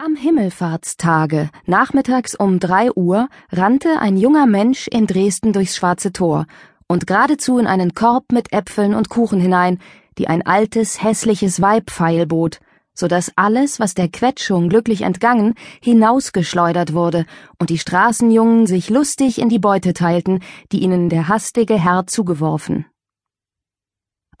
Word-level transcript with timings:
Am 0.00 0.14
Himmelfahrtstage, 0.14 1.50
nachmittags 1.66 2.36
um 2.36 2.60
drei 2.60 2.92
Uhr, 2.92 3.28
rannte 3.50 3.98
ein 3.98 4.16
junger 4.16 4.46
Mensch 4.46 4.86
in 4.86 5.08
Dresden 5.08 5.52
durchs 5.52 5.74
Schwarze 5.74 6.12
Tor 6.12 6.46
und 6.86 7.08
geradezu 7.08 7.58
in 7.58 7.66
einen 7.66 7.94
Korb 7.94 8.30
mit 8.30 8.52
Äpfeln 8.52 8.94
und 8.94 9.08
Kuchen 9.08 9.40
hinein, 9.40 9.80
die 10.16 10.28
ein 10.28 10.46
altes, 10.46 11.02
hässliches 11.02 11.60
Weib 11.60 11.90
feilbot, 11.90 12.60
so 12.94 13.08
dass 13.08 13.32
alles, 13.34 13.80
was 13.80 13.94
der 13.94 14.08
Quetschung 14.08 14.68
glücklich 14.68 15.02
entgangen, 15.02 15.54
hinausgeschleudert 15.82 16.92
wurde 16.92 17.26
und 17.58 17.68
die 17.68 17.78
Straßenjungen 17.78 18.68
sich 18.68 18.90
lustig 18.90 19.40
in 19.40 19.48
die 19.48 19.58
Beute 19.58 19.94
teilten, 19.94 20.44
die 20.70 20.78
ihnen 20.78 21.08
der 21.08 21.26
hastige 21.26 21.74
Herr 21.74 22.06
zugeworfen. 22.06 22.86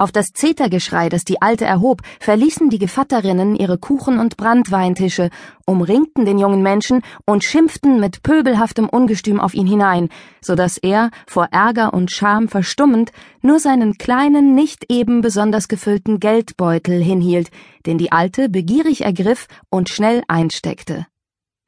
Auf 0.00 0.12
das 0.12 0.32
Zetergeschrei, 0.32 1.08
das 1.08 1.24
die 1.24 1.42
Alte 1.42 1.64
erhob, 1.64 2.02
verließen 2.20 2.70
die 2.70 2.78
Gevatterinnen 2.78 3.56
ihre 3.56 3.78
Kuchen- 3.78 4.20
und 4.20 4.36
Brandweintische, 4.36 5.28
umringten 5.66 6.24
den 6.24 6.38
jungen 6.38 6.62
Menschen 6.62 7.02
und 7.26 7.42
schimpften 7.42 7.98
mit 7.98 8.22
pöbelhaftem 8.22 8.88
Ungestüm 8.88 9.40
auf 9.40 9.54
ihn 9.54 9.66
hinein, 9.66 10.08
so 10.40 10.54
dass 10.54 10.78
er, 10.78 11.10
vor 11.26 11.48
Ärger 11.50 11.94
und 11.94 12.12
Scham 12.12 12.46
verstummend, 12.46 13.10
nur 13.42 13.58
seinen 13.58 13.98
kleinen, 13.98 14.54
nicht 14.54 14.84
eben 14.88 15.20
besonders 15.20 15.66
gefüllten 15.66 16.20
Geldbeutel 16.20 17.02
hinhielt, 17.02 17.50
den 17.84 17.98
die 17.98 18.12
Alte 18.12 18.48
begierig 18.48 19.00
ergriff 19.04 19.48
und 19.68 19.88
schnell 19.88 20.22
einsteckte. 20.28 21.08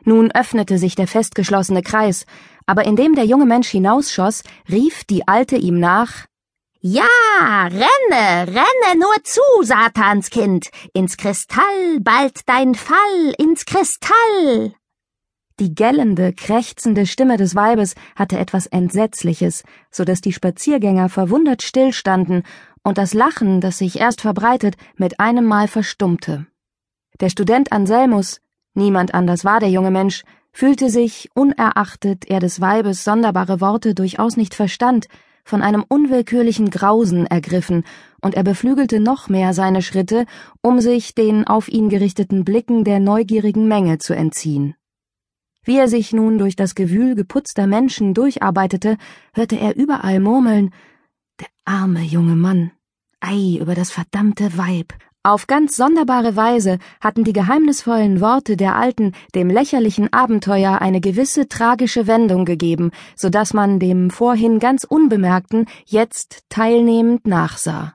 Nun 0.04 0.30
öffnete 0.30 0.78
sich 0.78 0.94
der 0.94 1.08
festgeschlossene 1.08 1.82
Kreis, 1.82 2.26
aber 2.64 2.84
indem 2.84 3.16
der 3.16 3.24
junge 3.24 3.44
Mensch 3.44 3.68
hinausschoss, 3.68 4.44
rief 4.70 5.02
die 5.02 5.26
Alte 5.26 5.56
ihm 5.56 5.80
nach 5.80 6.29
ja, 6.82 7.04
renne, 7.64 8.46
renne 8.48 8.98
nur 8.98 9.14
zu, 9.22 9.40
Satanskind, 9.62 10.70
ins 10.94 11.18
Kristall, 11.18 12.00
bald 12.00 12.40
dein 12.46 12.74
Fall, 12.74 13.34
ins 13.38 13.66
Kristall. 13.66 14.72
Die 15.58 15.74
gellende, 15.74 16.32
krächzende 16.32 17.04
Stimme 17.04 17.36
des 17.36 17.54
Weibes 17.54 17.94
hatte 18.16 18.38
etwas 18.38 18.66
Entsetzliches, 18.66 19.62
so 19.90 20.04
dass 20.04 20.22
die 20.22 20.32
Spaziergänger 20.32 21.10
verwundert 21.10 21.62
stillstanden 21.62 22.44
und 22.82 22.96
das 22.96 23.12
Lachen, 23.12 23.60
das 23.60 23.76
sich 23.76 24.00
erst 24.00 24.22
verbreitet, 24.22 24.76
mit 24.96 25.20
einem 25.20 25.44
Mal 25.44 25.68
verstummte. 25.68 26.46
Der 27.20 27.28
Student 27.28 27.72
Anselmus, 27.72 28.40
niemand 28.72 29.12
anders 29.12 29.44
war 29.44 29.60
der 29.60 29.68
junge 29.68 29.90
Mensch, 29.90 30.22
fühlte 30.50 30.88
sich, 30.88 31.28
unerachtet 31.34 32.24
er 32.24 32.40
des 32.40 32.62
Weibes 32.62 33.04
sonderbare 33.04 33.60
Worte 33.60 33.94
durchaus 33.94 34.38
nicht 34.38 34.54
verstand, 34.54 35.08
von 35.50 35.62
einem 35.62 35.84
unwillkürlichen 35.86 36.70
Grausen 36.70 37.26
ergriffen, 37.26 37.84
und 38.22 38.34
er 38.34 38.44
beflügelte 38.44 39.00
noch 39.00 39.28
mehr 39.28 39.52
seine 39.52 39.82
Schritte, 39.82 40.24
um 40.62 40.80
sich 40.80 41.14
den 41.14 41.46
auf 41.46 41.68
ihn 41.68 41.88
gerichteten 41.88 42.44
Blicken 42.44 42.84
der 42.84 43.00
neugierigen 43.00 43.66
Menge 43.66 43.98
zu 43.98 44.14
entziehen. 44.14 44.76
Wie 45.64 45.76
er 45.76 45.88
sich 45.88 46.12
nun 46.12 46.38
durch 46.38 46.56
das 46.56 46.74
Gewühl 46.74 47.14
geputzter 47.14 47.66
Menschen 47.66 48.14
durcharbeitete, 48.14 48.96
hörte 49.34 49.58
er 49.58 49.76
überall 49.76 50.20
murmeln 50.20 50.70
Der 51.40 51.48
arme 51.64 52.02
junge 52.02 52.36
Mann. 52.36 52.70
Ei 53.20 53.58
über 53.60 53.74
das 53.74 53.90
verdammte 53.90 54.56
Weib, 54.56 54.94
auf 55.22 55.46
ganz 55.46 55.76
sonderbare 55.76 56.34
Weise 56.34 56.78
hatten 56.98 57.24
die 57.24 57.34
geheimnisvollen 57.34 58.22
Worte 58.22 58.56
der 58.56 58.76
Alten 58.76 59.12
dem 59.34 59.50
lächerlichen 59.50 60.10
Abenteuer 60.12 60.80
eine 60.80 61.02
gewisse 61.02 61.46
tragische 61.46 62.06
Wendung 62.06 62.46
gegeben, 62.46 62.90
so 63.16 63.28
dass 63.28 63.52
man 63.52 63.78
dem 63.78 64.08
vorhin 64.08 64.60
ganz 64.60 64.84
Unbemerkten 64.84 65.66
jetzt 65.84 66.44
teilnehmend 66.48 67.26
nachsah. 67.26 67.92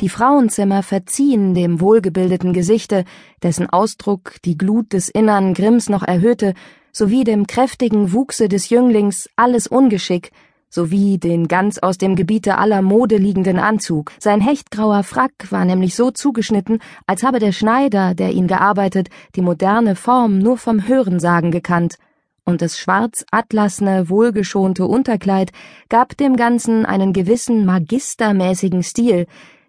Die 0.00 0.08
Frauenzimmer 0.08 0.84
verziehen 0.84 1.54
dem 1.54 1.80
wohlgebildeten 1.80 2.52
Gesichte, 2.52 3.04
dessen 3.42 3.68
Ausdruck 3.68 4.36
die 4.44 4.56
Glut 4.56 4.92
des 4.92 5.08
innern 5.08 5.54
Grimms 5.54 5.88
noch 5.88 6.04
erhöhte, 6.04 6.54
sowie 6.92 7.24
dem 7.24 7.48
kräftigen 7.48 8.12
Wuchse 8.12 8.48
des 8.48 8.68
Jünglings 8.68 9.28
alles 9.34 9.66
Ungeschick, 9.66 10.30
sowie 10.72 11.18
den 11.18 11.48
ganz 11.48 11.78
aus 11.78 11.98
dem 11.98 12.16
Gebiete 12.16 12.56
aller 12.56 12.80
Mode 12.80 13.18
liegenden 13.18 13.58
Anzug. 13.58 14.12
Sein 14.18 14.40
hechtgrauer 14.40 15.02
Frack 15.02 15.32
war 15.50 15.64
nämlich 15.64 15.94
so 15.94 16.10
zugeschnitten, 16.10 16.78
als 17.06 17.22
habe 17.22 17.38
der 17.38 17.52
Schneider, 17.52 18.14
der 18.14 18.32
ihn 18.32 18.46
gearbeitet, 18.46 19.10
die 19.36 19.42
moderne 19.42 19.94
Form 19.94 20.38
nur 20.38 20.56
vom 20.56 20.88
Hörensagen 20.88 21.50
gekannt, 21.50 21.98
und 22.44 22.60
das 22.60 22.76
schwarz-atlasne, 22.78 24.08
wohlgeschonte 24.08 24.84
Unterkleid 24.86 25.52
gab 25.88 26.16
dem 26.16 26.36
Ganzen 26.36 26.84
einen 26.84 27.12
gewissen 27.12 27.64
magistermäßigen 27.64 28.82
Stil, 28.82 29.26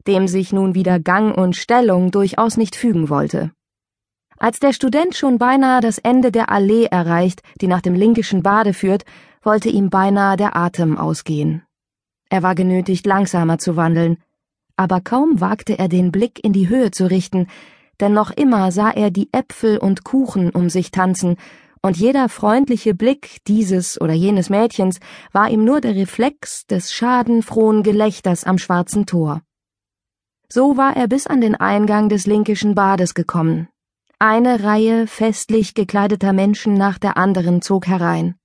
dem 0.08 0.28
sich 0.28 0.54
nun 0.54 0.74
wieder 0.74 1.00
Gang 1.00 1.38
und 1.38 1.56
Stellung 1.56 2.10
durchaus 2.10 2.58
nicht 2.58 2.76
fügen 2.76 3.10
wollte. 3.10 3.52
Als 4.38 4.60
der 4.60 4.74
Student 4.74 5.16
schon 5.16 5.38
beinahe 5.38 5.82
das 5.82 6.00
Ende 6.00 6.32
der 6.32 6.50
Allee 6.50 6.86
erreicht, 6.86 7.42
die 7.62 7.68
nach 7.68 7.82
dem 7.82 7.94
linkischen 7.94 8.42
Bade 8.42 8.74
führt, 8.74 9.06
wollte 9.44 9.70
ihm 9.70 9.90
beinahe 9.90 10.38
der 10.38 10.56
Atem 10.56 10.98
ausgehen. 10.98 11.64
Er 12.30 12.44
war 12.44 12.56
genötigt, 12.56 13.06
langsamer 13.06 13.60
zu 13.60 13.76
wandeln, 13.76 14.18
aber 14.76 15.02
kaum 15.02 15.40
wagte 15.40 15.78
er 15.78 15.88
den 15.88 16.12
Blick 16.12 16.44
in 16.44 16.54
die 16.54 16.70
Höhe 16.70 16.92
zu 16.92 17.10
richten, 17.10 17.48
denn 18.00 18.14
noch 18.14 18.32
immer 18.32 18.72
sah 18.72 18.90
er 18.90 19.12
die 19.12 19.30
Äpfel 19.32 19.78
und 19.78 20.04
Kuchen 20.04 20.50
um 20.50 20.70
sich 20.70 20.92
tanzen, 20.92 21.38
und 21.86 21.98
jeder 21.98 22.30
freundliche 22.30 22.96
Blick 22.96 23.44
dieses 23.46 24.00
oder 24.00 24.14
jenes 24.14 24.50
Mädchens 24.50 25.00
war 25.34 25.50
ihm 25.50 25.66
nur 25.66 25.82
der 25.82 25.96
Reflex 25.96 26.66
des 26.66 26.94
schadenfrohen 26.94 27.84
Gelächters 27.84 28.46
am 28.46 28.58
schwarzen 28.58 29.06
Tor. 29.06 29.42
So 30.48 30.78
war 30.78 30.96
er 30.96 31.08
bis 31.08 31.28
an 31.28 31.42
den 31.42 31.56
Eingang 31.56 32.08
des 32.08 32.26
linkischen 32.26 32.74
Bades 32.74 33.14
gekommen. 33.14 33.68
Eine 34.18 34.64
Reihe 34.64 35.08
festlich 35.08 35.74
gekleideter 35.74 36.32
Menschen 36.32 36.76
nach 36.76 36.98
der 36.98 37.18
anderen 37.18 37.62
zog 37.62 37.86
herein. 37.88 38.36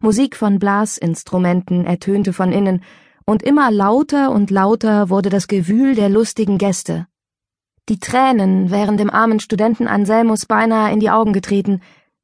Musik 0.00 0.36
von 0.36 0.58
Blasinstrumenten 0.58 1.84
ertönte 1.84 2.32
von 2.32 2.52
innen, 2.52 2.82
und 3.24 3.42
immer 3.42 3.70
lauter 3.70 4.30
und 4.30 4.50
lauter 4.50 5.10
wurde 5.10 5.28
das 5.28 5.48
Gewühl 5.48 5.94
der 5.94 6.08
lustigen 6.08 6.56
Gäste. 6.56 7.06
Die 7.88 7.98
Tränen 7.98 8.70
wären 8.70 8.96
dem 8.96 9.10
armen 9.10 9.40
Studenten 9.40 9.86
Anselmus 9.86 10.46
beinahe 10.46 10.92
in 10.92 11.00
die 11.00 11.10
Augen 11.10 11.32
getreten, 11.32 11.80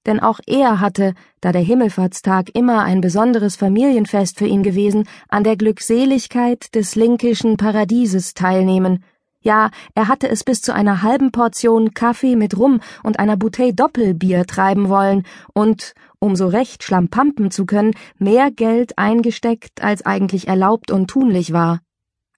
denn 0.07 0.21
auch 0.21 0.41
er 0.47 0.81
hatte, 0.81 1.15
da 1.41 1.53
der 1.53 1.63
Himmelfahrtstag 1.63 2.51
immer 2.55 2.83
ein 2.83 3.01
besonderes 3.01 3.57
Familienfest 3.57 4.39
für 4.39 4.47
ihn 4.47 4.63
gewesen, 4.63 5.09
an 5.29 5.45
der 5.45 5.57
Glückseligkeit 5.57 6.75
des 6.75 6.95
linkischen 6.95 7.57
Paradieses 7.57 8.35
teilnehmen, 8.35 9.05
ja, 9.45 9.71
er 9.95 10.09
hatte 10.09 10.27
es 10.29 10.43
bis 10.43 10.63
zu 10.63 10.73
einer 10.73 11.03
halben 11.03 11.31
Portion 11.31 11.93
Kaffee 11.93 12.35
mit 12.35 12.57
Rum 12.57 12.81
und 13.03 13.19
einer 13.19 13.37
Bouteille 13.37 13.75
Doppelbier 13.75 14.47
treiben 14.47 14.89
wollen 14.89 15.25
und, 15.53 15.93
um 16.25 16.37
so 16.37 16.47
recht 16.47 16.83
schlampampen 16.83 17.51
zu 17.51 17.67
können, 17.67 17.93
mehr 18.19 18.51
Geld 18.51 18.97
eingesteckt, 18.97 19.83
als 19.83 20.07
eigentlich 20.07 20.49
erlaubt 20.49 20.91
und 20.91 21.09
tunlich 21.09 21.53
war. 21.53 21.81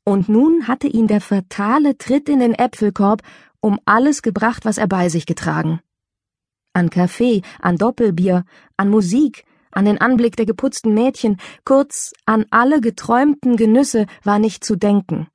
Und 0.05 0.29
nun 0.29 0.67
hatte 0.67 0.89
ihn 0.89 1.07
der 1.07 1.21
fatale 1.21 1.97
Tritt 1.97 2.29
in 2.29 2.41
den 2.41 2.53
Äpfelkorb 2.53 3.23
um 3.61 3.79
alles 3.85 4.23
gebracht, 4.23 4.65
was 4.65 4.79
er 4.79 4.89
bei 4.89 5.09
sich 5.09 5.25
getragen. 5.25 5.79
An 6.73 6.91
Kaffee, 6.91 7.43
an 7.61 7.77
Doppelbier, 7.77 8.45
an 8.77 8.91
Musik, 8.91 9.45
an 9.71 9.85
den 9.85 10.01
Anblick 10.01 10.35
der 10.35 10.47
geputzten 10.47 10.93
Mädchen, 10.93 11.37
kurz 11.65 12.13
an 12.25 12.45
alle 12.51 12.81
geträumten 12.81 13.57
Genüsse 13.57 14.07
war 14.25 14.41
nicht 14.41 14.65
zu 14.65 14.75
denken. 14.75 15.29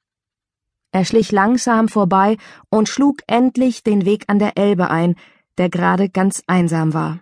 Er 0.91 1.05
schlich 1.05 1.31
langsam 1.31 1.87
vorbei 1.87 2.35
und 2.69 2.89
schlug 2.89 3.21
endlich 3.27 3.83
den 3.83 4.03
Weg 4.03 4.25
an 4.27 4.39
der 4.39 4.57
Elbe 4.57 4.89
ein, 4.89 5.15
der 5.57 5.69
gerade 5.69 6.09
ganz 6.09 6.43
einsam 6.47 6.93
war. 6.93 7.21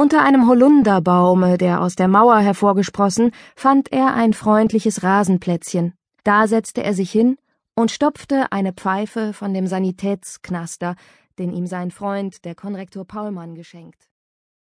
Unter 0.00 0.22
einem 0.22 0.48
Holunderbaume, 0.48 1.58
der 1.58 1.82
aus 1.82 1.94
der 1.94 2.08
Mauer 2.08 2.38
hervorgesprossen, 2.38 3.32
fand 3.54 3.92
er 3.92 4.14
ein 4.14 4.32
freundliches 4.32 5.02
Rasenplätzchen. 5.02 5.92
Da 6.24 6.46
setzte 6.46 6.82
er 6.82 6.94
sich 6.94 7.12
hin 7.12 7.36
und 7.74 7.90
stopfte 7.90 8.50
eine 8.50 8.72
Pfeife 8.72 9.34
von 9.34 9.52
dem 9.52 9.66
Sanitätsknaster, 9.66 10.94
den 11.38 11.52
ihm 11.52 11.66
sein 11.66 11.90
Freund, 11.90 12.46
der 12.46 12.54
Konrektor 12.54 13.04
Paulmann, 13.04 13.54
geschenkt. 13.54 14.09